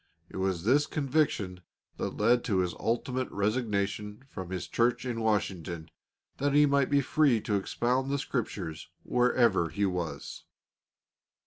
It 0.31 0.37
was 0.37 0.63
this 0.63 0.87
conviction 0.87 1.61
that 1.97 2.17
led 2.17 2.43
to 2.45 2.57
his 2.61 2.73
ultimate 2.79 3.29
resignation 3.29 4.23
from 4.27 4.49
his 4.49 4.67
church 4.67 5.05
in 5.05 5.21
Washington, 5.21 5.91
that 6.37 6.55
he 6.55 6.65
might 6.65 6.89
be 6.89 7.01
free 7.01 7.39
to 7.41 7.53
expound 7.55 8.09
the 8.09 8.17
Scriptures 8.17 8.89
wherever 9.03 9.69
he 9.69 9.85
was. 9.85 10.43